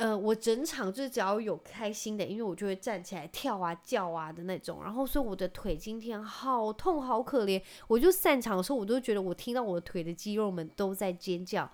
[0.00, 4.82] 呃，我整场就是只要有开心的因为，我就会站起来跳啊叫啊的那种。
[4.82, 7.60] 然后，所以我的腿今天好痛好可怜。
[7.86, 11.70] 我就散场的时候，我都觉得我听到我的腿的肌肉们都在尖叫。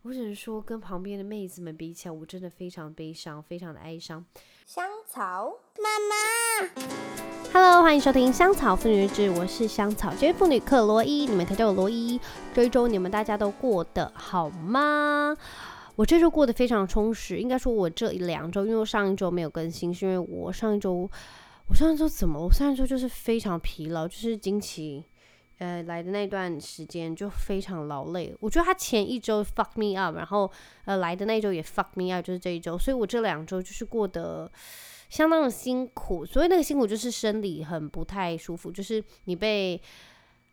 [0.00, 4.24] 我只能说，跟旁边的妹子们比起来，我真的非常悲伤，非常的哀伤。
[4.64, 6.82] 香草妈妈
[7.52, 12.18] ，Hello，欢迎收听香草妇女日志，我是香草这位妇女克罗伊，你们可以叫我罗伊。
[12.54, 15.36] 这一周你们大家都过得好吗？
[15.96, 21.08] 我这周过得非常充实，应该说，我这两周，因为上一周没有更新，是因为我上一周，
[21.68, 22.42] 我上一周怎么？
[22.42, 25.04] 我上一周就是非常疲劳，就是经期，
[25.58, 28.34] 呃，来的那段时间就非常劳累。
[28.40, 30.50] 我觉得他前一周 fuck me up，然后
[30.86, 34.50] 呃来的那一周也 fuck me up，就是这一周，所以我这两周就是过得
[35.10, 36.24] 相当的辛苦。
[36.24, 39.80] 所以那个辛苦就是生理很不太舒服，就是你被。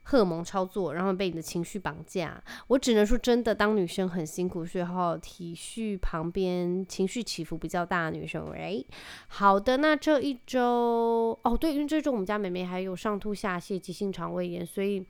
[0.03, 2.41] 荷尔蒙操作，然后被你的情绪绑架。
[2.67, 8.49] 我只能说，真的，当女生很辛苦，所以好好体恤旁边情绪起伏比较大的女生。
[8.52, 8.84] 哎，
[9.27, 15.05] 好的，那这一周，哦，对，因为这周我们家妹妹还有上吐下泻、急性肠胃炎，所以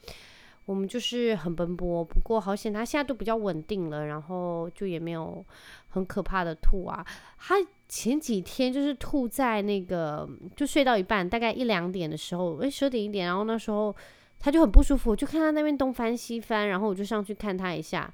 [0.65, 2.03] 我们就是很奔波。
[2.03, 5.45] 不过好险，她现在都比较稳定了，然后就也没有
[5.87, 7.05] 很可怕的吐啊。
[7.37, 7.55] 她
[7.87, 10.27] 前几天就是吐在那个，
[10.57, 13.95] 就睡到一半，大概一两点的时候，哎，十二点一点，然后那时候。
[14.39, 18.09] 他就很不舒服，我就看他那边东翻西翻，然后我就上去看他一下，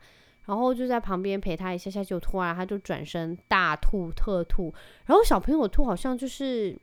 [0.45, 4.73] 然后就在旁边陪他一下下，就突然他就转身大吐特吐，
[5.05, 6.75] 然后小朋友吐好像就是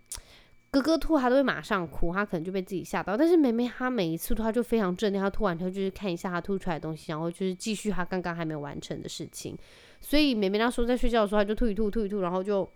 [0.71, 9.59] 哥哥吐他都会马上哭，他可能就被自己吓到，但是妹妹她每一次吐他就非常镇定，他吐完之后就是看一下他吐出来的东西，然后就是继续他刚刚还没有完成的事情，
[10.01, 12.69] 所以妹妹那时候在睡觉的时候他就吐一吐吐一吐，然后就。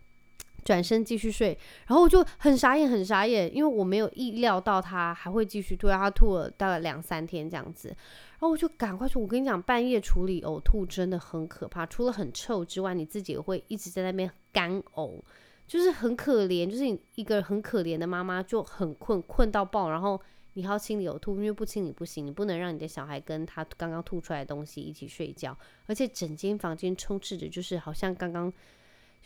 [0.66, 15.20] 转身继续睡，然后我就很傻眼，很傻眼，因为我没有意料到他还会继续吐，他吐了大概两三天这样子，然后我就赶快说，我跟你讲，半夜处理呕吐真的很可怕，除了很臭之外，你自己也会一直在那边干呕，
[15.68, 20.20] 就是很可怜，就是你一个很可怜的妈妈就很困，困到爆，然后
[20.54, 25.56] 你还要清理呕吐，因为不清理不行，你不能让你的小孩跟他刚刚吐出来的东西一起睡觉，
[25.86, 28.52] 而且整间房间充斥着就是好像刚刚。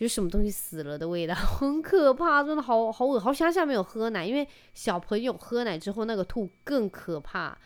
[0.01, 7.59] 就什么东西死了的味道， 很可怕，真的好好恶好想想没有喝奶，因为小朋友喝奶之后那个吐更可怕。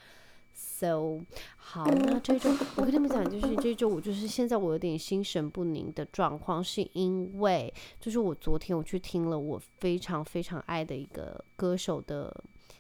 [0.53, 1.21] So
[1.57, 12.35] 好，那这周我跟你们讲，就是这周我就是现在我有点心神不宁的状况，是因为就是我昨天我去听了我非常非常爱的一个歌手的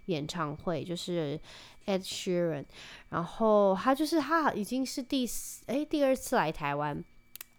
[0.06, 1.38] 演唱会，就是
[1.86, 2.64] Ed Sheeran，
[3.10, 7.04] 然后他就是他已经是第四诶第二次来台湾，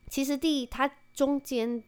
[0.09, 0.91] 其实第他。
[1.15, 1.81] 中间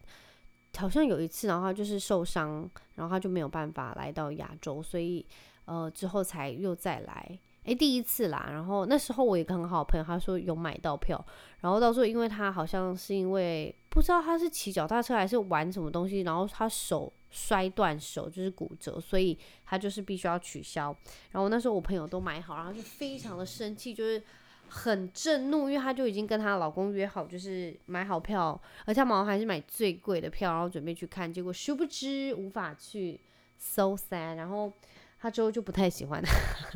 [0.77, 5.25] 好像有一次，然后他就是受伤，然后他就没有办法来到亚洲，所以
[5.65, 8.47] 呃之后才又再来，诶，第一次啦。
[8.49, 11.23] 然后那时候我一个很好的朋友，他说有买到票，
[11.59, 20.95] 然后到时候因为他好像是因为不知道他是骑脚踏车还是玩什么东西，然后他手摔断手，就是骨折，所以他就是必须要取消。
[21.31, 24.23] 然后那时候我朋友都买好，然后就非常的生气，就是。
[24.69, 33.19] 很震怒，因为她就已经跟她老公约好，就是买好票，而且她马上还是买最贵的票，然后准备去看，结果殊不知无法去
[33.57, 34.35] ，so sad。
[34.35, 34.71] 然后
[35.19, 36.21] 她之后就不太喜欢，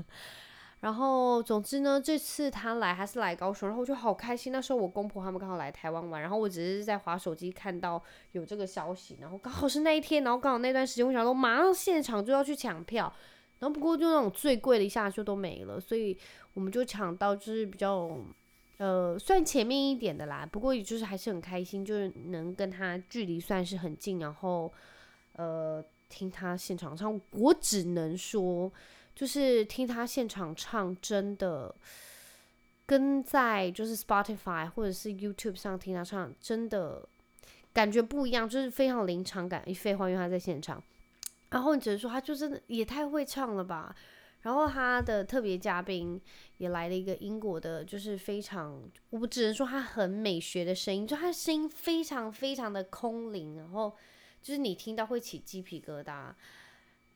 [0.81, 4.51] 然后总之呢，这次她来还是来高雄，然后我就好开心。
[4.51, 8.01] 那时候我公婆他们刚好来台湾玩，然后我只是在滑手机看到
[8.31, 13.13] 有这个消息，然后刚好是那一天，然后刚好那段时间，我想说马上现场就要去抢票。
[13.61, 16.17] 然后不过就那种最贵的，一下就都没了，所以
[16.55, 18.17] 我们就抢到就是比较
[18.77, 20.43] 呃算前面一点的啦。
[20.51, 24.73] 不过也就是还是很开心，就是能跟他距离算是很近，然后
[25.35, 27.21] 呃听他现场唱。
[27.33, 28.71] 我只能说，
[29.13, 31.75] 就是听他现场唱，真的
[32.87, 37.07] 跟在就是 Spotify 或者是 YouTube 上听他唱，真的
[37.71, 39.61] 感觉不一样，就是非常临场感。
[39.67, 40.81] 一废话，因为他在现场。
[41.51, 43.95] 然后你只能说他就真的也太会唱了吧！
[44.41, 46.19] 然后他的特别嘉宾
[46.57, 48.81] 也来了一个英国的，就是非常，
[49.11, 53.95] 我只能说他很美学的声音，就他声音非常非常的空灵，然后
[54.41, 56.33] 就是你听到会起鸡皮疙瘩。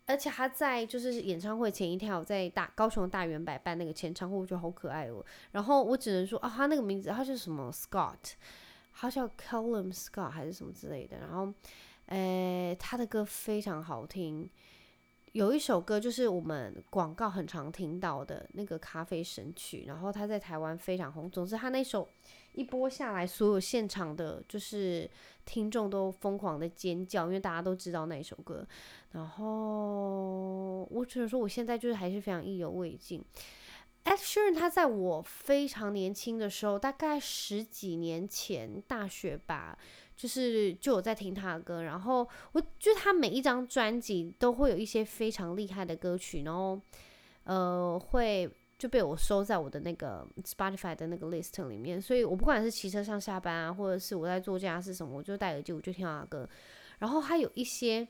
[0.05, 5.25] 而且他在就是演唱会前一天，我在大高雄大圆百办那个前唱会，我觉得好可爱哦。
[5.51, 8.33] 然后我只能说啊，他那个名字他是什么 Scott，
[8.93, 11.51] 他叫 Callum Scott 还是什么之类的，然后。
[12.07, 14.49] 诶，他的歌非常好听，
[15.31, 21.29] 有一首歌就是我们广告很常听到的那个咖啡神曲，然后他在台湾非常红。
[21.29, 22.07] 总之，他那首
[22.53, 25.09] 一播下来，所有现场的就是
[25.45, 28.65] 听众都疯狂的尖叫，因为大家都知道那一首歌。
[29.11, 33.23] 然后我只能说，我现在就是还是非常意犹未尽。
[34.03, 39.77] Ed Sheeran 他在我非常年轻的时候，大概十几年前大学吧。
[40.15, 46.79] 就是就有在听他的歌，然后我觉得他每一张专辑都会有一些非常厉害的歌曲，然后
[47.43, 56.49] 呃会就被我收在我的那个 Spotify 的那个 list 里面，所以我不管是骑车上下班啊，或者是我在做家事什么，我就戴耳机，我就听他的歌，
[56.99, 58.07] 然后他有一些，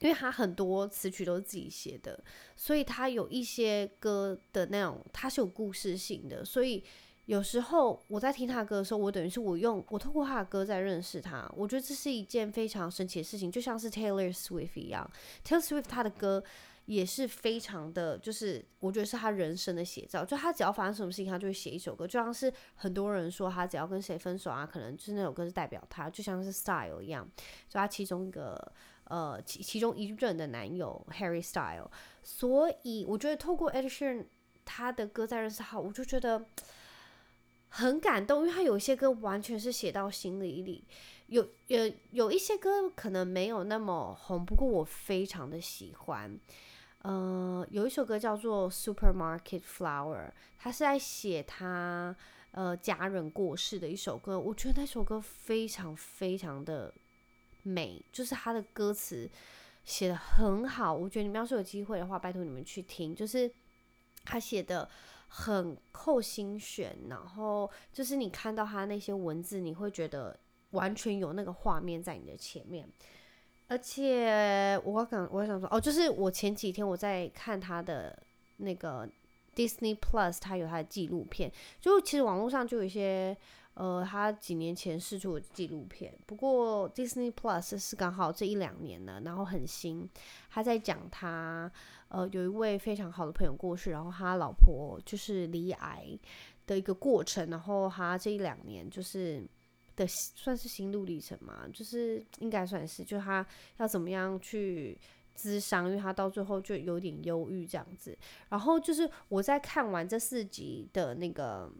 [0.00, 2.22] 因为他很多词曲都是自己写的，
[2.56, 6.84] 所以他有一些歌的那种，他是有故事性的，所以。
[7.28, 11.46] 有时候我在听他的歌的时候，我等于是我用我透过他的歌在认识他。
[11.54, 15.08] 我觉得这是一件非常神奇的事情，就像是 Taylor Swift 一样。
[15.44, 16.42] Taylor Swift 他的歌
[16.86, 20.24] 也是非常的，就是我觉得是他人生的写照。
[20.24, 22.06] 就他只要发生什么事情，他就会写一首歌。
[22.06, 27.30] 就像是很多人说他只要跟谁分手啊，可能就是那首歌是代表他，就像是 Style 一样，
[27.68, 28.72] 就他其中一个
[29.04, 31.90] 呃其其中一任的男友 Harry Style。
[32.22, 34.24] 所以我觉得透过 Ed Sheeran
[34.64, 36.46] 他的歌在认识他，我就觉得。
[37.70, 40.82] 很感动，因为他有一些歌完全是写到心里里，
[41.26, 46.38] 有有有一些歌可能没有那么红，不过我非常的喜欢。
[47.02, 50.28] 呃，有一首歌叫做《Supermarket Flower》，
[50.58, 52.16] 他是在写他
[52.52, 56.92] 呃家人过世的一首歌，我觉得那首歌非常非常的
[57.62, 59.30] 美，就是他的歌词
[59.84, 63.50] 写得很好，我觉得你们要是有机会的话，拜托你们去听，就是
[64.24, 64.88] 他写的。
[65.28, 70.38] 很扣心弦，然后就是你看到他那些文字，你会觉得
[70.70, 72.88] 完全有那个画面在你的前面。
[73.68, 78.20] 而且我刚我想说，哦，就是我前几天我在看他的
[78.56, 79.08] 那个
[79.54, 83.36] Disney Plus，他有他的纪录片，就其实网络上就有一些。
[83.78, 90.10] 呃，他几年前试出的纪录片，不过 Disney Plus 是刚好这一两年呢，然后很新。
[90.50, 91.70] 他在讲他
[92.08, 96.18] 呃有一位非常好的朋友过世，然后他老婆就是罹癌
[96.66, 99.46] 的一个过程，然后他这一两年就是
[99.94, 103.46] 的算是心路历程嘛，就是应该算是，就他
[103.76, 104.98] 要怎么样去
[105.36, 108.18] 咨商，因为他到最后就有点忧郁这样子。
[108.48, 111.70] 然后就是我在看完这四集的那个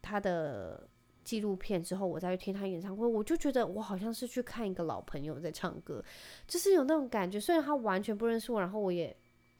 [0.00, 0.88] 他的。
[1.30, 6.04] 纪录片之后，我再去听他演唱会，我就觉得我好像是去看一个老朋友在唱歌，
[6.48, 7.38] 就是有那种感觉。
[7.38, 9.16] 虽然他完全不认识我，然后我也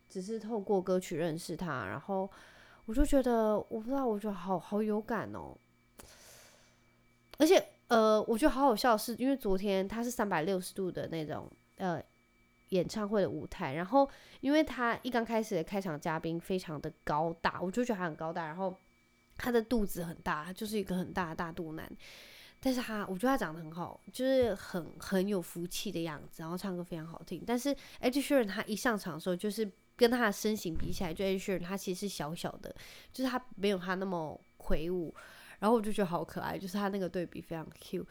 [0.09, 2.29] 只是透过歌曲认识他，然后
[2.87, 5.57] 我就觉得，我不知道，我觉得好好有感哦。
[7.39, 12.03] 而且，呃，我觉得好好笑是，因为昨天他是三百六十度的那种呃
[12.71, 18.75] 演唱会的舞台，然后因为他一刚开始的开场嘉宾非常的高大，我就觉得他很高大，然后。
[19.43, 21.91] 他的肚子很大，就是一个很大的大肚腩，
[22.61, 27.43] 但是他我觉得他长得很好，就是很很有福气的样子，然后唱歌非常好听。
[27.47, 32.75] 但是 Ed Sheeran 他一上场的时候，就是跟他的身形比起来，就 Ed Sheeran 他其实是小小的，
[33.13, 35.15] 就是他没有他那么魁梧，
[35.61, 38.07] 然后我就觉得好可爱，就是他那个对比非常 cute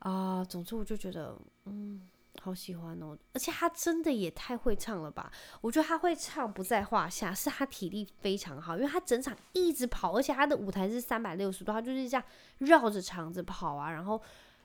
[0.00, 1.34] 啊、总之我就觉得，
[1.64, 2.08] 嗯。
[2.42, 5.32] 好喜欢哦，而且他真的也太会唱了吧！
[5.60, 12.24] 我觉得他会唱不在话下，是他体力非常好，因为他整场一直跑，而且他的舞台是三百六十度，他就是这样
[12.58, 14.20] 绕着场子跑啊，然后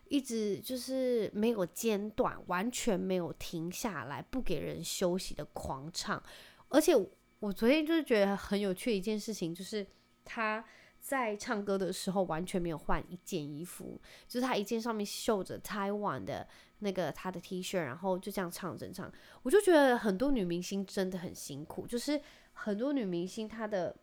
[0.09, 6.21] 一直就是没有间断，完全没有停下来，不给人休息的狂唱。
[6.69, 6.93] 而且
[7.39, 9.85] 我昨天就是觉得很有趣的一件事情，就是
[10.25, 10.63] 他
[11.09, 16.47] 在唱歌的时候完全没有换一件衣服，就是他一件上面绣着台湾的。
[16.81, 19.11] 那个他的 T 恤，然后就这样唱整场，
[19.43, 22.21] 我就觉得很多女明星真的很辛苦，就是
[22.53, 23.93] 很多女明星她的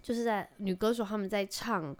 [0.00, 1.96] 就是在女歌手她们在唱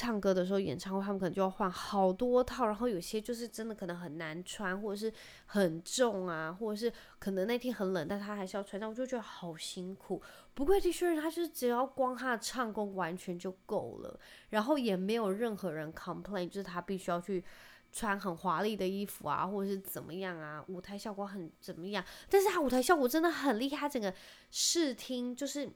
[0.00, 5.12] 唱歌的时候，演唱会他们可能就要换好多套，然后有些就是真的可能很难穿，或者是
[5.44, 10.22] 很重啊，或者是可能那天很冷，但他还是要穿上，我就觉得好辛苦。
[10.54, 17.44] 不过 T 恤她就是只要光他的唱功完全就够了，然后也没有任何人 complain，就是他必须要去。
[17.92, 20.64] 穿很华丽的衣服啊，或者是怎么样啊？
[20.68, 22.04] 舞台效果很怎么样？
[22.28, 24.14] 但是他舞台效果真的很厉害，整个
[24.48, 25.68] 视听就是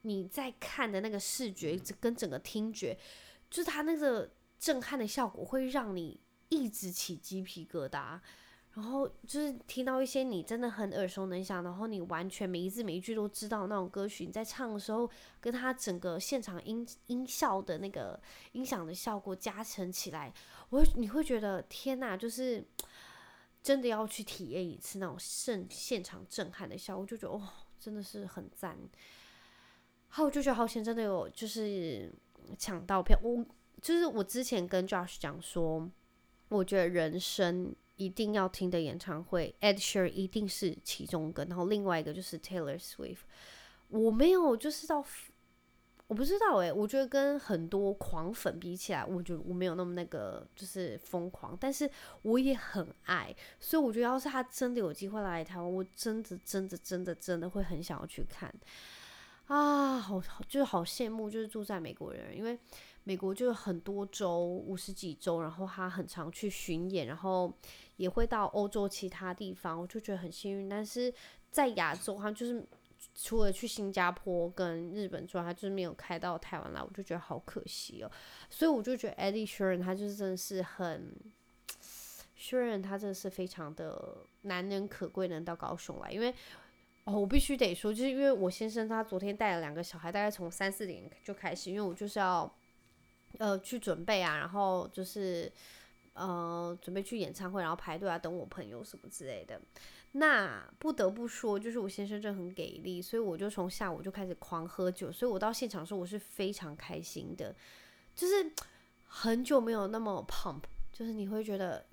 [0.00, 2.96] 你在看的那个视觉跟整个听觉，
[3.54, 8.18] 就是他那个震撼的效果会让你一直起鸡皮疙瘩。
[8.72, 15.08] 然后就是听到一些你真的很耳熟能详，然后你完全每一字每一句都知道那种歌曲，你在唱的时候，
[15.40, 18.20] 跟他整个现场音音效的那个
[18.50, 20.34] 音响的效果加成起来，
[20.70, 22.66] 我会你会觉得天哪，就是
[23.62, 28.76] 真的要去体验一次那种现现场震撼的效果，就觉得哦，真的是很赞。
[30.08, 32.12] 好，我就觉得好险，真的有就是
[32.58, 33.18] 抢到票。
[33.22, 33.44] 我
[33.80, 35.90] 就是我之前跟 Josh 讲说，
[36.48, 37.74] 我觉得人生。
[37.96, 43.20] 一定要听的演唱会，Ed Sheer 一定是其中一个，然后另外一个就是 Taylor Swift。
[43.86, 44.96] 我没有，就是到
[46.08, 51.88] 我不知道哎、我觉得跟很多狂粉比起来，我觉得我没有那么那个就是疯狂，但是
[52.22, 58.52] 我也很爱，所以我觉得要是他真的有机会来台湾，我真的真的真的真的会很想要去看
[59.46, 62.58] 啊，好好就是好羡慕，就是住在美国人，因为
[63.04, 67.52] 美国就是很多州，五十几州，然后他很常去巡演，然后
[67.96, 71.12] 也会到欧洲其他地方，我就觉得很幸运，但是
[71.50, 72.66] 在亚洲他就是。
[73.14, 78.10] 除了去新加坡跟日本之外，他就是没有开到台湾来，我就觉得好可惜哦。
[78.48, 81.14] 所以我就觉得 Eddie s h r e n 他就是真的是很
[81.78, 86.10] s h r e n 他真的是非常的难能可贵，能到高雄来。
[86.10, 86.34] 因为
[87.04, 92.50] 哦，我必须得说，就是因为我先生他昨天带了两个小孩，大概从三四点就开始，因为我就是要
[93.38, 95.52] 呃去准备啊，然后就是
[96.14, 99.60] 呃准备去演唱会，然后排队啊，等我朋友什么之类的。
[100.12, 107.54] 那不得不说，就是我先生真的很给力，所以我就从下午就开始狂喝酒，所以我到现场的时候我是非常开心的，
[108.14, 108.50] 就是
[109.04, 111.84] 很久没有那么 pump，就是你会觉得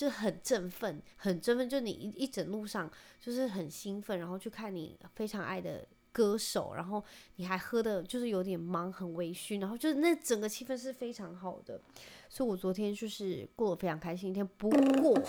[0.00, 2.90] 就很振奋，很振奋，就你一一整路上
[3.20, 7.02] 就是很兴奋，然后去看你非常爱的歌手，然后
[7.36, 11.80] 你还喝的就是有点忙，很微醺，然后就是那整个气氛是非常好的。
[12.28, 15.20] 所以我昨天就是过得非常开心一天，不过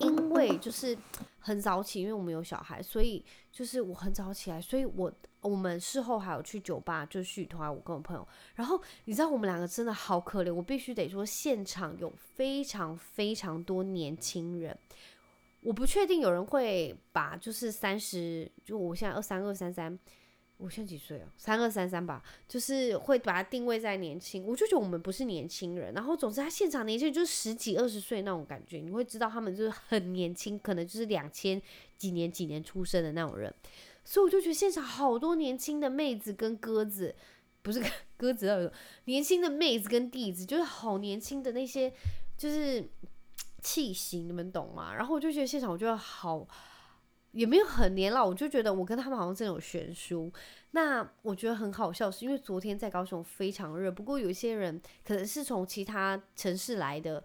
[0.00, 0.96] 因为就是
[1.38, 14.76] 很早起，因为我们有小孩，所以就是我很早起来，所以我我们事后还有去酒吧就续团，我跟我朋友，然后你知道我们两个真的好可怜，我必须得说现场有非常非常多年轻人，
[15.66, 19.98] 我不确定有人会把就是三十，就我现在二三二三三。
[20.58, 21.28] 我现在几岁啊？
[21.36, 24.42] 三二三三吧，就是会把它定位在年轻。
[24.46, 31.60] 我就觉得我们不是年轻人，然后总之他现场年轻人就是十几二十岁那种感觉，你会知道他们就是很年轻，可能就是两千
[31.98, 33.52] 几年几年出生的那种人。
[34.02, 37.14] 所以我就觉得现场好多年轻的妹子跟鸽子，
[37.60, 37.82] 不是
[38.16, 38.72] 鸽子，
[39.04, 41.92] 年轻的妹子跟弟子，就是好年轻的那些
[42.38, 42.88] 就是
[43.66, 44.94] 气息，你们懂吗？
[44.94, 46.46] 然后我就觉得现场我觉得好。
[47.32, 50.32] 也没有很年老，我就觉得我跟他们好像真的有悬殊。
[50.70, 57.22] 那我觉得很好笑，是因为昨天在高雄非常热，不过有些人可能是从其他城市来的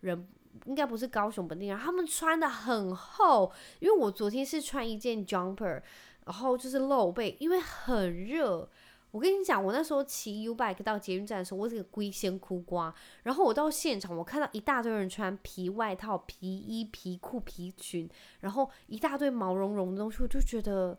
[0.00, 0.26] 人，
[0.64, 3.52] 应该不是高雄本地人，他们穿的很厚。
[3.78, 5.80] 因为我昨天是穿一件 jumper，
[6.26, 8.68] 然后就是露背，因为很热。
[9.12, 12.92] 我跟你讲，我那时候骑 U bike 到捷运站的时候，我这个龟仙哭瓜。
[13.22, 18.08] 然后我到现场，我看到一大堆人穿皮外套、皮衣、皮裤、皮裙，
[18.40, 20.98] 然后一大堆毛茸茸的东西，我就觉得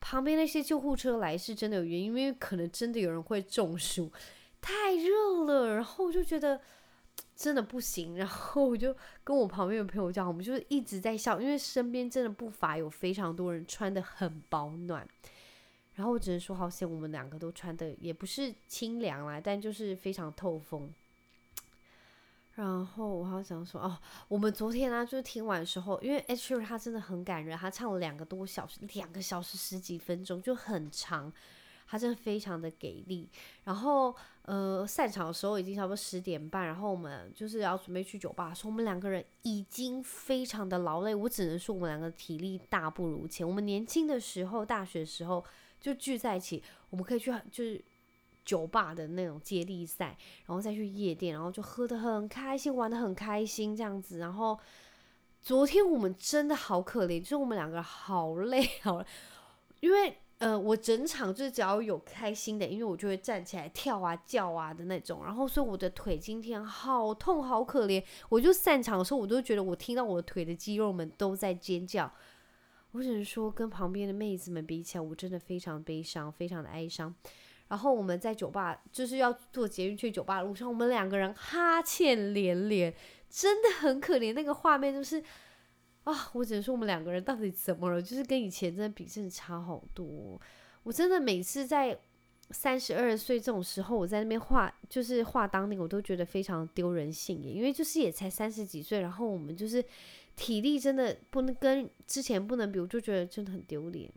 [0.00, 4.10] 旁边那些救护车来是真的有原因，因为可能真的有人会中暑，
[4.60, 5.76] 太热了。
[5.76, 6.60] 然后我就觉得
[7.36, 8.92] 真的不行，然后我就
[9.22, 15.06] 跟我旁边的朋友讲，我们就是一直在笑，因为身边真的不乏有非常多人穿得很保暖。
[15.94, 20.92] 然后我只能说，好险我们两个都穿的也不是清凉啦，但就是非常透风。
[22.54, 31.32] 然后我好想说，哦，我们昨天呢、啊，就是听完的时候，因为 H R 他真的很感人，他唱了两个多小时，两个小时十几分钟就很长，
[31.86, 33.28] 他真的非常的给力。
[33.64, 43.46] 然后呃，散场的时候已经差不多十点半，然后我们就是要准备去酒吧说，我们两个人已经非常的劳累，我只能说我们两个体力大不如前。
[43.46, 45.44] 我们年轻的时候，大学时候。
[45.82, 47.84] 就聚在一起，我们可以去就是
[48.44, 54.18] 酒吧的那种接力赛，然后再去夜店，然后就喝得很开心，玩得很开心这样子。
[54.18, 54.58] 然后
[55.40, 59.04] 昨天我们真的好可怜，就是我们两个好累好，
[59.80, 65.24] 因为呃我整场就是只要有开心的因为，我就会站起来跳啊叫啊的那种。
[65.24, 72.12] 然后所以我的腿今天好痛好可怜，我就散场的时候，我都觉得我听到我的腿的肌肉们都在尖叫。
[72.92, 77.14] 我只能说，跟旁边的妹子们比起来，我真的非常悲伤，非常的哀伤。
[77.68, 82.94] 然后我们在酒吧，就是要坐捷运去酒吧的路上，我们两个人哈欠连连，
[83.30, 84.34] 真的很可怜。
[84.34, 85.22] 那个画面就是
[86.04, 88.02] 啊，我只能说，我们两个人到底怎么了？
[88.02, 90.38] 就是跟以前真的比，真的差好多。
[90.82, 91.98] 我真的每次在
[92.52, 99.84] 三十二岁这种时候，我在那边话，就是话当年，我都觉得非常丢人现眼，因为就是也才三十几岁，然后我们就是。
[100.34, 104.10] 体力真的不能跟之前不能比，我就觉得真的很丢脸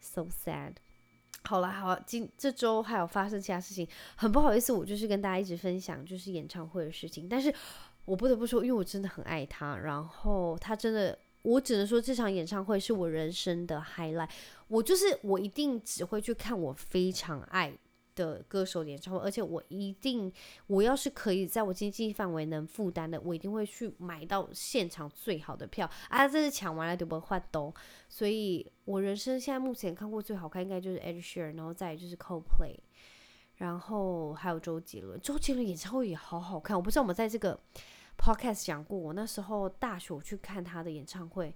[0.00, 0.72] ，so sad。
[1.44, 3.86] 好了，好了，今这周还有发生其他事情，
[4.16, 7.54] 很不好意思，我就是跟大家一直分享就是演唱会的事情，但是
[8.06, 14.28] 我不得不说，因为我真的很爱他，然后他真的，我只能说这场演唱会是我人生的 highlight，
[14.68, 17.72] 我就是我一定只会去看我非常爱
[18.14, 20.30] 的歌手演唱会，而且我一定，
[20.66, 26.28] 我要是可以在我经济范围能负担的，我一定会去买到现场最好的票啊！
[26.28, 27.72] 这是抢完了就不换都，
[28.08, 32.76] 所以我人生现在目前看过最好看应该就是 Ed Sheer，然后再就是 Coldplay。
[33.56, 36.76] 然后还有周杰伦，周杰伦演唱会也好好看。
[36.76, 37.58] 我不知道我们在这个
[38.18, 41.54] podcast 讲过，我那时候大学去看他的演唱会，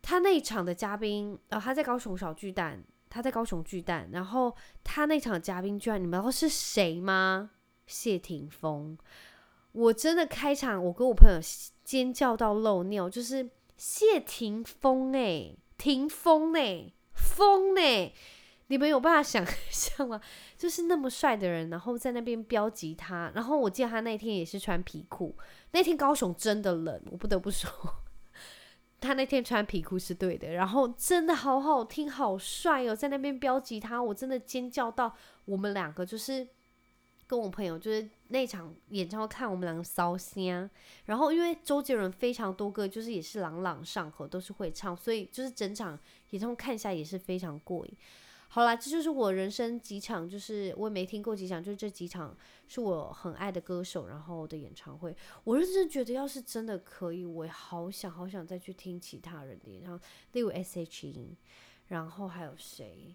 [0.00, 7.50] 他那一场的嘉宾，呃，他在高雄小巨蛋，他在高雄巨蛋，然后他那场嘉宾居然，你们知道是谁吗？
[7.86, 8.96] 谢霆锋。
[9.72, 11.38] 我真的开场，我跟我朋友
[11.84, 18.12] 尖叫到漏尿，就是谢霆锋哎，霆锋哎，锋哎。
[18.68, 20.20] 你们有办法想 象吗？
[20.56, 25.36] 就是那么帅的人，然后在那边飙吉他，然后我记得他那天也是穿皮裤。
[25.72, 27.70] 那天高雄真的冷，我不得不说，
[29.00, 30.52] 他那天穿皮裤是对的。
[30.52, 35.14] 然后真的好好听，好帅哦，在那边飙吉他，我真的尖叫到
[35.44, 36.48] 我们两个就是
[37.26, 40.70] 跟我朋友就是那场演唱会看我们两个烧声。
[41.04, 45.98] 然后因为周杰伦非常多歌就是也是朗朗上口，都是会唱，所以就是整场
[46.30, 47.96] 演唱会看下来也是非常过瘾。
[48.54, 52.36] 好啦，这就是我人生几场，就是我也没听过几场，就是这几场
[52.68, 61.34] 是我很爱的歌手，然后的演唱会，我认真觉得，要是真的可以，我也好想好想再去听其他人的演唱会，例如 S.H.E，
[61.88, 63.14] 然后还有谁，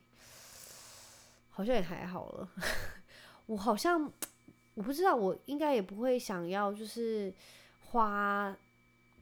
[1.51, 2.50] 好像也还好了。
[3.46, 4.12] 我好像
[4.74, 7.32] 我不知道，我应该也不会想要，就是
[7.82, 8.58] 花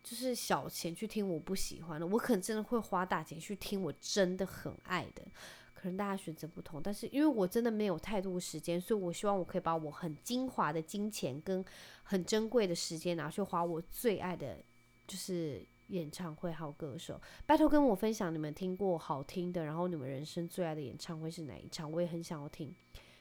[0.02, 5.22] 就是小钱去听我不喜欢的，我可能真的会花大钱去听我真的很爱的。
[5.86, 11.64] 可能大家选择不同，但是因为我真的没有太多时间，所以我希望我可以把我很精华的金钱跟
[12.02, 14.58] 很珍贵的时间拿去花我最爱的，
[15.06, 17.22] 就是演唱会还有歌手。
[17.46, 21.92] 拜托跟我分享你们听过好听的，然后你们人生最爱的演唱会是哪一场？
[21.92, 22.74] 我也很想要听，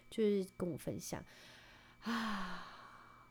[0.09, 1.23] 就是跟我分享
[2.05, 2.67] 啊！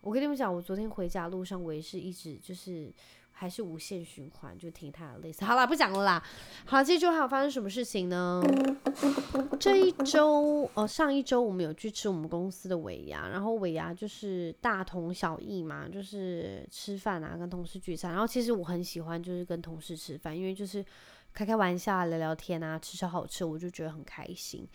[0.02, 2.94] 我跟你们讲，我昨天回家路上，我也是一直就是。
[3.36, 5.44] 还是无限循环，就听他的类似。
[5.44, 6.24] 好了，不讲了啦。
[6.66, 8.42] 好，这周还有发生什么事情呢？
[9.60, 18.12] 这一周，哦，上一周我们有去吃我们公司的尾牙，然后尾牙就是大同小异嘛，就是吃饭啊，跟同事聚餐。
[18.12, 20.86] 然后其实我很喜欢，就是跟同事吃饭，因为就是
[21.34, 24.68] 开开玩笑、聊聊天啊，吃吃好吃，我就觉得很开心。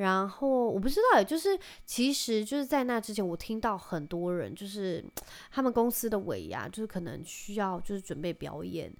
[0.00, 5.04] 然后我不知道，就是其实就是在那之前，我听到很多人就是
[5.50, 8.90] 他们公司的尾牙，就是可能需要就是准备表演，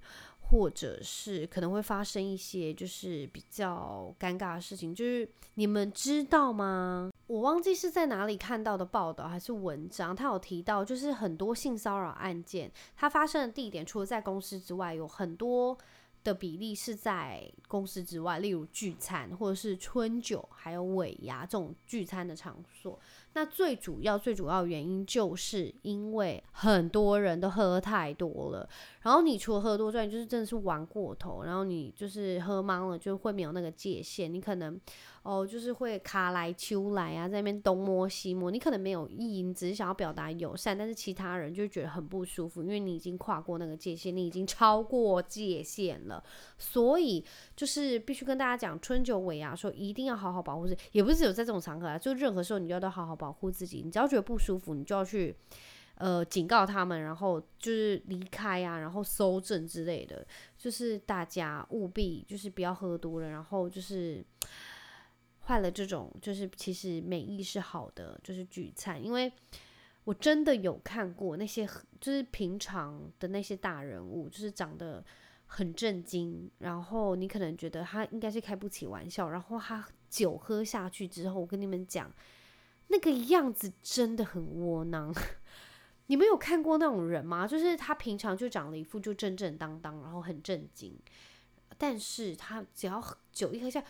[0.41, 4.95] 或者是可能会发生一些就是比较尴尬的事情。
[4.95, 7.11] 就是你们知道吗？
[7.27, 15.79] 我忘记是在哪里看到的报道还是文章，他有提到就是很多性骚扰案件，它发生的地点除了在公司之外，有很多。
[16.23, 22.99] 的比例是在公司之外，例如聚餐或者是春酒，还有尾牙这种聚餐的场所。
[23.33, 28.69] 那最主要、最主要原因就是因为很多人都喝太多了，
[29.03, 34.81] 然后你除了喝多之外，就是真的是玩过头，然后你就是喝茫了，就会没有那个界限，你可能。
[35.23, 46.25] 哦，就是会卡来秋来啊，在那边东摸西摸，你可能没有意，你只是想要表达友善，但是其他人就觉得很不舒服，因为你已经跨过那个界限，你已经超过界限了，
[46.57, 47.23] 所以
[47.55, 55.37] 就是必须跟大家讲，春酒尾牙说一定要好好保护自己，也不是只有在这种场合啊，就任何时候你要都好好保护自己，你只要觉得不舒服，你就要去
[55.97, 64.25] 呃警告他们，然后就是离开啊，然后搜证之类的，就是大家务必就是不要喝多了，然后就是。
[65.47, 69.33] 坏了，这种就是其实美意是好的，就是聚餐，因为
[70.05, 71.67] 我真的有看过那些
[71.99, 75.05] 就是平常的那些大人物，就是长得
[75.47, 82.13] 很震惊，然后你可能觉得他应该是开不起玩笑，然后他酒喝下去之后，我跟你们讲，
[82.90, 85.14] 那个样子真的很窝囊。
[86.07, 87.46] 你们有看过那种人吗？
[87.46, 90.98] 就是他平常就长了一副就正正当当，然后很正经，
[91.79, 93.83] 但是他只要酒一喝下。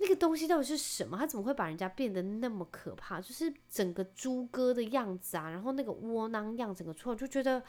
[0.00, 1.18] 那个东西到底是什么？
[1.18, 3.20] 他怎么会把人家变得那么可怕？
[3.20, 7.60] 就是整个猪哥的样子啊，然后那个窝囊样，整个出来就觉得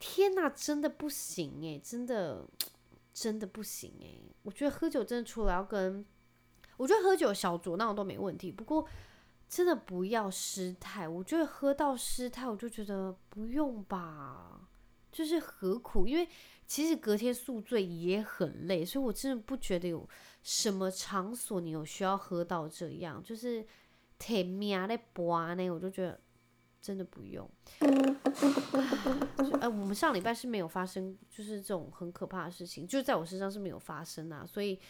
[0.00, 2.44] 天哪，真的不行诶，真的
[3.14, 4.20] 真的不行诶。
[4.42, 6.04] 我觉得喝酒真的除了要跟，
[6.76, 8.84] 我觉得喝酒小酌那种都没问题，不过
[9.50, 11.06] 真的不要失态。
[11.06, 14.66] 我觉得喝到失态，我就觉得不用吧，
[15.12, 16.06] 就是何苦？
[16.06, 16.26] 因为
[16.66, 20.08] 其实隔天宿醉也很累，所以我真的不觉得有。
[20.42, 23.22] 什么场所你有需要喝到这样？
[23.22, 23.62] 就是
[24.18, 26.18] 甜面的播呢，我就觉得
[26.80, 27.46] 真的不用。
[27.80, 34.46] 哎、呃，我们上礼拜是没有发生，就是这种很可怕的事情，就在我身上是没有发生啊。
[34.46, 34.80] 所以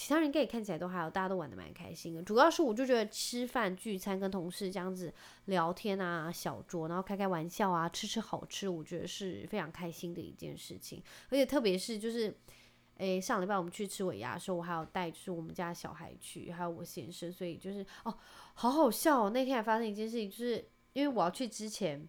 [0.00, 2.22] 其他人应该也看起来都还好，大家都玩得蛮开心的。
[2.22, 5.12] 主要是我就觉得吃饭聚餐跟同事这样子
[5.44, 11.02] 聊天啊，小酌，然后开开玩笑啊，吃吃好吃，我觉得是非常开心的一件事情。
[11.28, 12.34] 而且特别是就是。
[12.96, 18.14] 诶，上礼拜我们去吃尾牙的时候，我还有带就是我们家小孩去，还有我先生，所以就是哦，
[18.52, 19.30] 好好笑哦。
[19.30, 22.06] 那天还发生一件事情，就是因为我要去之前，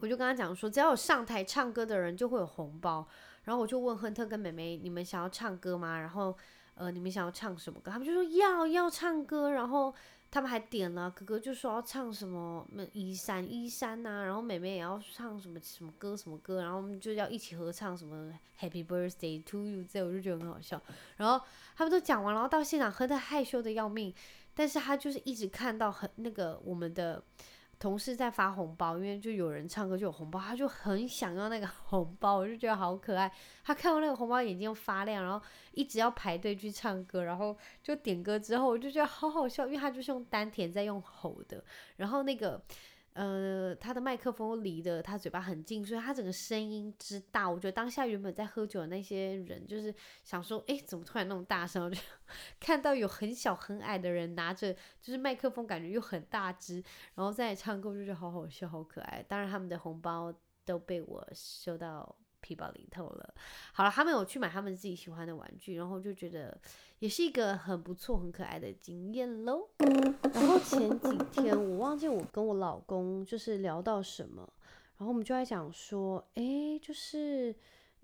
[0.00, 3.06] 我就跟他讲说，只要有上台唱歌的人就会有红包。
[3.44, 6.00] 然后我就问亨特跟妹妹，你们想要唱歌吗？
[6.00, 6.34] 然后
[6.76, 7.90] 呃，你们想要唱什么歌？
[7.90, 9.94] 他们就说要要唱歌，然后。
[10.28, 20.82] 他们还点了，哥哥就说要唱什么《那一山一山》呐，然后妹妹也要唱什么什么歌什么歌，然后我们就要一起合唱什么《Happy Birthday to You》这，我就觉得很好笑。
[21.16, 21.42] 然后
[21.76, 24.12] 他们都讲完，然后到现场，喝的害羞的要命，
[24.52, 27.22] 但是他就是一直看到很那个我们的。
[27.78, 33.30] 同事在发红包，因为就有人唱歌就有红包，他就很想要那个 红包，我就觉得好可爱。
[33.64, 41.62] 他看到那个红包眼睛发亮，然后一直要排队去唱歌，然后就点歌之后，我就觉得好好笑，因为他就是用丹田在用吼的，
[41.96, 42.62] 然后那个。
[43.16, 51.88] 呃，他的麦克风离得他嘴巴很近，所以他整个声音之大，我觉得当下原本在喝酒的那些人，就是想说，哎，怎么突然那么大声？
[51.90, 51.98] 就
[52.60, 59.24] 看到有很小很矮的人拿着，就是麦克风，感觉又很大只，然后在唱歌，就觉得好好笑，好可爱。
[59.26, 60.30] 当然，他们的红包
[60.66, 62.14] 都被我收到。
[62.46, 63.34] 皮包里头了，
[63.72, 66.56] 好了，他们有去买他们自己喜欢的玩具，然后就觉得
[67.00, 69.68] 也是一个很不错、很可爱的经验喽。
[70.32, 74.48] 然后前几天我忘记我跟我老公就是聊到什么，
[74.96, 77.52] 然后我们就在讲说，诶，就是，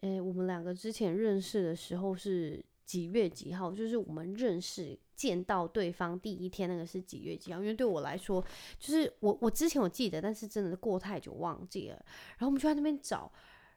[0.00, 3.70] 诶，我们两个之前认识的时候是几月几号？
[3.70, 7.60] 就是我们认识见到对方第一天那个是几月几号？
[7.60, 8.44] 因为对我来说，
[8.80, 11.94] 就是我我之前我记得，但是真的过太久忘记了。
[12.38, 13.30] 然后我们就在那边找。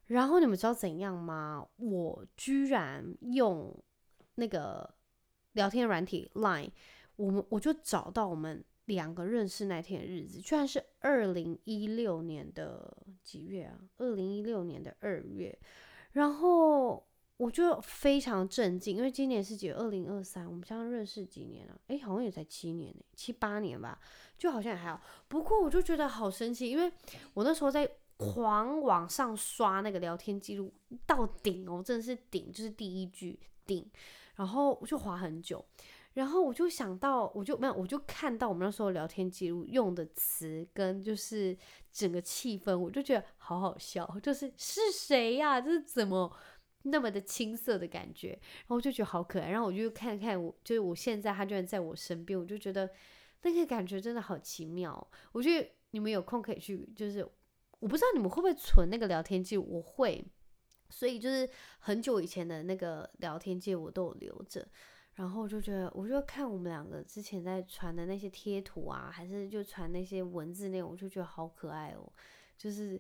[0.08, 1.68] 然后你们知道怎样吗？
[1.78, 3.76] 我居然用
[4.36, 4.94] 那个
[5.54, 6.70] 聊天软体 Line，
[7.16, 13.80] 我们我就找到我们两个认识那天的日子，居然是二零一六年的几月啊？
[13.98, 15.58] 二零一六年的二月。
[16.12, 17.04] 然后
[17.38, 19.74] 我就非常震惊，因为今年是几月？
[19.74, 21.82] 二零二三，我们相认识几年了？
[21.88, 24.00] 诶，好像也才七年呢，七八年吧，
[24.38, 25.02] 就好像也还好。
[25.28, 26.94] 不过我就觉得好神奇，因为
[27.34, 27.90] 我那时候在。
[28.18, 30.74] 狂往上刷那个聊天记录
[31.06, 33.86] 到顶哦，真的是顶，就是第一句顶，
[34.36, 35.64] 然后我就滑很久，
[36.14, 41.58] 然后我就想到，我就没有，我就看到我们那时候聊天记录用的词跟就是
[41.92, 45.60] 整个气氛，我就觉得好好笑，就是是谁呀？
[45.60, 46.34] 这是怎么
[46.84, 48.30] 那么的青涩的感觉？
[48.30, 52.90] 然后我就觉得好可爱，然后我就看看我，就是我现在他居然在我身边，我就觉得
[53.42, 55.06] 那个感觉真的好奇妙。
[55.34, 57.28] 我觉得你们有空可以去，就是。
[57.86, 60.26] 我不知道你们会不会存那个聊天记录，我会，
[60.90, 64.68] 所以就是很久以前的那个聊天记录我都有留着，
[65.14, 72.12] 然后我就觉得，我就看我们两个之前在传的那些贴图啊，还是就传那些文字内容，我就觉得好可爱哦，
[72.58, 73.00] 就是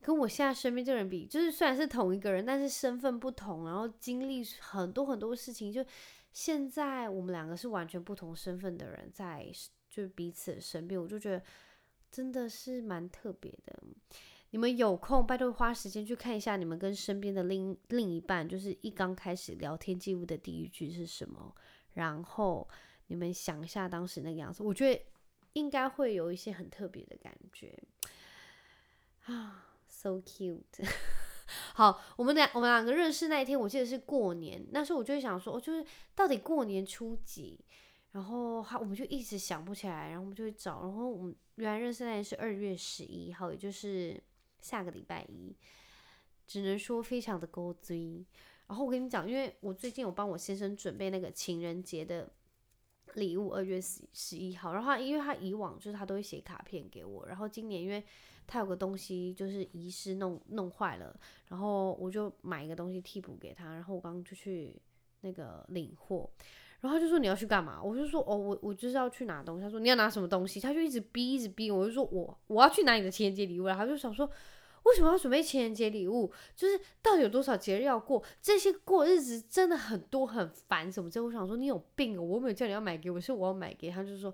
[0.00, 5.84] 跟我现在身边这个人比，就是虽然是同一个人，但是身份不同，然后经历很多很多事情，就
[6.32, 9.46] 现在我们两个是完全不同身份的人在，
[9.90, 11.42] 就是彼此身边，我就觉得。
[12.16, 13.78] 真的是蛮特别的，
[14.48, 21.54] 你们有空拜托花时间去看一下你们跟身边的另另一半，就是一刚开始聊天记录的第一句是什么，
[21.92, 22.66] 然后
[23.08, 25.02] 你们想一下当时那个样子，我觉得
[25.52, 27.78] 应该会有一些很特别的感觉
[29.24, 30.62] 啊，so cute。
[31.74, 37.60] 好，我们俩我们两个认识那一天，我记得是过年，那时候我就想说，我就是到底过年初几？
[38.16, 44.18] 然后他我们就一直想不起来，然后我们就会找，然后我们原来认识那天是二月十一号，也就是
[44.62, 45.54] 下个礼拜一，
[46.46, 48.24] 只能说非常的勾追。
[48.68, 52.32] 然后我跟你讲，因为我最近有帮我先生准备那个情人节的
[53.16, 58.02] 礼物，二月十十一号，然后他因为他以往就是他都会写卡片给我，然后今年因为
[58.46, 61.14] 他有个东西就是遗失弄弄坏了，
[61.48, 64.74] 然后我就买一个东西替补给他，然后我刚刚就去
[65.20, 66.30] 那个领货。
[66.86, 67.82] 然后他就说，你要去干嘛？
[67.82, 69.62] 我就说哦，我我就是要去拿东西。
[69.62, 70.60] 他说你要拿什么东西？
[70.60, 71.84] 他就一直逼，一直逼我。
[71.84, 73.74] 就说我我要去拿你的情人节礼物了。
[73.74, 74.30] 他就想说，
[74.84, 76.32] 为什么要准备情人节礼物？
[76.54, 78.22] 就是到底有多少节日要过？
[78.40, 81.10] 这些过日子真的很多很烦什么？
[81.10, 82.22] 之后我想说你有病哦！
[82.22, 84.04] 我没有叫你要买给我，是我要买给他。
[84.04, 84.32] 就说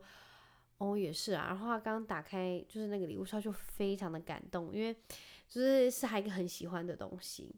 [0.77, 1.47] 哦也是啊。
[1.49, 4.95] 然后他刚打开就是那个礼物，他就非常的感动，因为
[5.49, 7.55] 就是是还一个很喜欢的东西。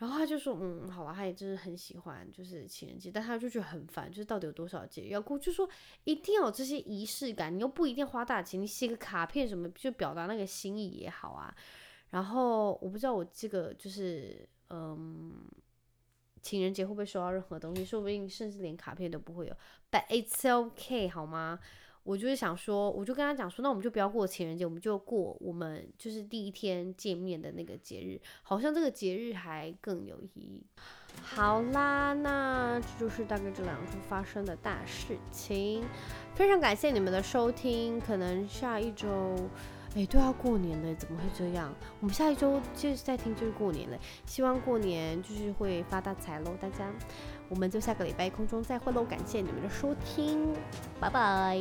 [0.00, 5.68] 然后他就说，嗯，好吧，他也真的很喜欢，就是情人节，但他就觉得很烦，就是到底有多少节要过，就说
[6.04, 11.54] 一定要有这些仪式感，你又不一定花大钱，你写个卡片什么，就表达那个心意也好啊。
[12.08, 15.44] 然后我不知道我这个就是，嗯，
[16.40, 19.54] 情人节会不会收到任何东西，说不定甚至连卡片都不会有
[19.90, 21.60] ，But it's okay，好吗？
[22.02, 30.62] 我就是想说，我就跟他讲说，那我们就不要过情人节，我们就过我们就是第一天见面的那个节日，好像这个节日还更有意义。
[31.22, 35.84] 好啦，那这就是大概这两周发生的大事情。
[36.34, 39.36] 非常感谢你们的收听，可能下一周，
[39.94, 41.74] 哎，都要过年了，怎么会这样？
[42.00, 46.90] 我们下一周就是在听就是过年了，希望过年就是会发大财喽，大家。
[47.50, 50.54] 我们就下个礼拜空中再会喽，感谢你们的收听，
[50.98, 51.60] 拜拜。